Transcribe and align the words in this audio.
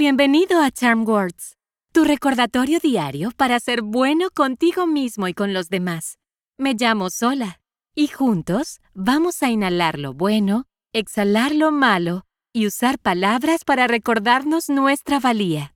Bienvenido 0.00 0.62
a 0.62 0.70
Charm 0.70 1.04
Words, 1.08 1.56
tu 1.90 2.04
recordatorio 2.04 2.78
diario 2.78 3.32
para 3.36 3.58
ser 3.58 3.82
bueno 3.82 4.30
contigo 4.30 4.86
mismo 4.86 5.26
y 5.26 5.34
con 5.34 5.52
los 5.52 5.70
demás. 5.70 6.20
Me 6.56 6.74
llamo 6.74 7.10
Sola 7.10 7.60
y 7.96 8.06
juntos 8.06 8.78
vamos 8.94 9.42
a 9.42 9.50
inhalar 9.50 9.98
lo 9.98 10.14
bueno, 10.14 10.68
exhalar 10.92 11.52
lo 11.52 11.72
malo 11.72 12.26
y 12.52 12.68
usar 12.68 13.00
palabras 13.00 13.64
para 13.64 13.88
recordarnos 13.88 14.68
nuestra 14.68 15.18
valía. 15.18 15.74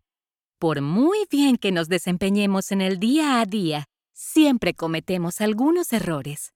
Por 0.61 0.83
muy 0.83 1.27
bien 1.29 1.57
que 1.57 1.73
nos 1.73 1.89
desempeñemos 1.89 2.71
en 2.71 2.81
el 2.81 3.01
día 3.01 3.41
a 3.41 3.45
día, 3.45 3.87
siempre 4.13 4.73
cometemos 4.73 5.41
algunos 5.41 5.93
errores. 5.93 6.53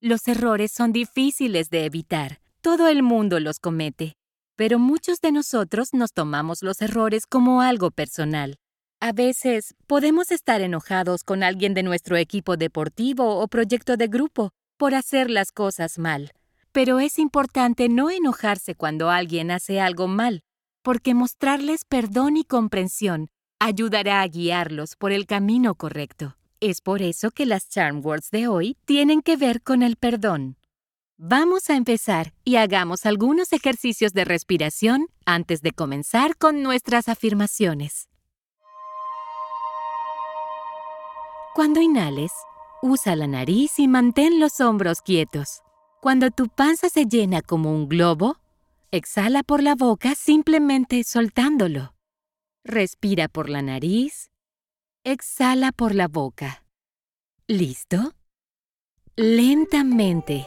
Los 0.00 0.28
errores 0.28 0.70
son 0.70 0.92
difíciles 0.92 1.68
de 1.68 1.84
evitar, 1.84 2.40
todo 2.60 2.86
el 2.86 3.02
mundo 3.02 3.40
los 3.40 3.58
comete, 3.58 4.17
pero 4.58 4.80
muchos 4.80 5.20
de 5.20 5.30
nosotros 5.30 5.94
nos 5.94 6.12
tomamos 6.12 6.64
los 6.64 6.82
errores 6.82 7.26
como 7.26 7.62
algo 7.62 7.92
personal. 7.92 8.56
A 8.98 9.12
veces 9.12 9.76
podemos 9.86 10.32
estar 10.32 10.60
enojados 10.62 11.22
con 11.22 11.44
alguien 11.44 11.74
de 11.74 11.84
nuestro 11.84 12.16
equipo 12.16 12.56
deportivo 12.56 13.38
o 13.38 13.46
proyecto 13.46 13.96
de 13.96 14.08
grupo 14.08 14.50
por 14.76 14.96
hacer 14.96 15.30
las 15.30 15.52
cosas 15.52 15.96
mal, 15.96 16.32
pero 16.72 16.98
es 16.98 17.20
importante 17.20 17.88
no 17.88 18.10
enojarse 18.10 18.74
cuando 18.74 19.10
alguien 19.10 19.52
hace 19.52 19.80
algo 19.80 20.08
mal, 20.08 20.42
porque 20.82 21.14
mostrarles 21.14 21.84
perdón 21.84 22.36
y 22.36 22.42
comprensión 22.42 23.28
ayudará 23.60 24.22
a 24.22 24.26
guiarlos 24.26 24.96
por 24.96 25.12
el 25.12 25.26
camino 25.26 25.76
correcto. 25.76 26.36
Es 26.58 26.80
por 26.80 27.00
eso 27.02 27.30
que 27.30 27.46
las 27.46 27.68
charm 27.68 28.04
words 28.04 28.32
de 28.32 28.48
hoy 28.48 28.76
tienen 28.86 29.22
que 29.22 29.36
ver 29.36 29.62
con 29.62 29.84
el 29.84 29.94
perdón. 29.94 30.57
Vamos 31.20 31.68
a 31.68 31.74
empezar 31.74 32.32
y 32.44 32.56
hagamos 32.56 33.04
algunos 33.04 33.52
ejercicios 33.52 34.12
de 34.12 34.24
respiración 34.24 35.08
antes 35.26 35.62
de 35.62 35.72
comenzar 35.72 36.36
con 36.36 36.62
nuestras 36.62 37.08
afirmaciones. 37.08 38.08
Cuando 41.56 41.80
inhales, 41.80 42.30
usa 42.82 43.16
la 43.16 43.26
nariz 43.26 43.80
y 43.80 43.88
mantén 43.88 44.38
los 44.38 44.60
hombros 44.60 45.00
quietos. 45.00 45.62
Cuando 46.00 46.30
tu 46.30 46.46
panza 46.46 46.88
se 46.88 47.06
llena 47.06 47.42
como 47.42 47.72
un 47.72 47.88
globo, 47.88 48.36
exhala 48.92 49.42
por 49.42 49.60
la 49.60 49.74
boca 49.74 50.14
simplemente 50.14 51.02
soltándolo. 51.02 51.96
Respira 52.62 53.26
por 53.26 53.48
la 53.48 53.60
nariz, 53.60 54.30
exhala 55.02 55.72
por 55.72 55.96
la 55.96 56.06
boca. 56.06 56.62
¿Listo? 57.48 58.12
Lentamente, 59.16 60.46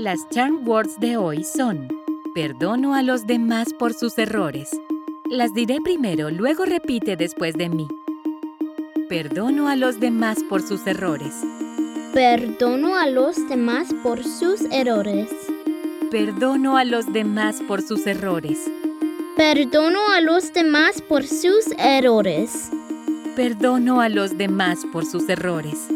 Las 0.00 0.26
charm 0.30 0.66
words 0.66 0.98
de 0.98 1.18
hoy 1.18 1.44
son 1.44 1.86
Perdono 2.34 2.94
a 2.94 3.02
los 3.02 3.26
demás 3.26 3.74
por 3.78 3.92
sus 3.92 4.16
errores. 4.16 4.70
Las 5.28 5.52
diré 5.52 5.76
primero, 5.84 6.30
luego 6.30 6.64
repite 6.64 7.16
después 7.16 7.52
de 7.52 7.68
mí. 7.68 7.86
Perdono 9.10 9.68
a 9.68 9.76
los 9.76 10.00
demás 10.00 10.38
por 10.48 10.62
sus 10.62 10.86
errores. 10.86 11.34
Perdono 12.14 12.96
a 12.96 13.08
los 13.08 13.46
demás 13.50 13.88
por 14.02 14.24
sus 14.24 14.62
errores. 14.72 15.28
Perdono 16.10 16.78
a 16.78 16.84
los 16.86 17.12
demás 17.12 17.60
por 17.68 17.82
sus 17.82 18.06
errores. 18.06 18.70
Perdono 19.36 20.08
a 20.10 20.22
los 20.22 20.54
demás 20.54 21.02
por 21.02 21.26
sus 21.26 21.66
errores. 21.76 22.70
Perdono 23.36 24.00
a 24.00 24.08
los 24.08 24.38
demás 24.38 24.78
por 24.90 25.04
sus 25.04 25.28
errores. 25.28 25.88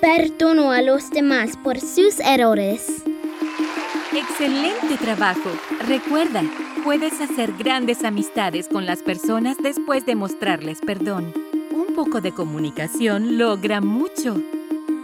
Perdono 0.00 0.72
a 0.72 0.80
los 0.80 1.10
demás 1.10 1.58
por 1.58 1.78
sus 1.78 2.20
errores. 2.20 3.04
Excelente 4.18 4.96
trabajo. 5.00 5.50
Recuerda, 5.86 6.42
puedes 6.84 7.20
hacer 7.20 7.52
grandes 7.52 8.04
amistades 8.04 8.68
con 8.68 8.86
las 8.86 9.02
personas 9.02 9.56
después 9.62 10.04
de 10.06 10.16
mostrarles 10.16 10.80
perdón 10.80 11.32
poco 11.98 12.20
de 12.20 12.30
comunicación 12.30 13.38
logra 13.38 13.80
mucho. 13.80 14.40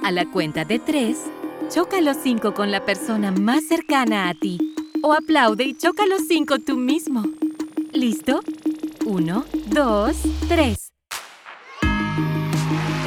A 0.05 0.13
la 0.13 0.31
cuenta 0.31 0.65
de 0.65 0.79
tres, 0.79 1.25
choca 1.69 2.01
los 2.01 2.17
cinco 2.19 2.55
con 2.55 2.71
la 2.71 2.85
persona 2.85 3.33
más 3.33 3.67
cercana 3.67 4.29
a 4.29 4.35
ti. 4.35 4.77
O 5.03 5.13
aplaude 5.13 5.65
y 5.65 5.75
choca 5.75 6.07
los 6.07 6.29
cinco 6.29 6.61
tú 6.61 6.77
mismo. 6.77 7.25
¿Listo? 7.93 8.43
Uno, 9.05 9.45
dos, 9.67 10.19
tres. 10.47 10.84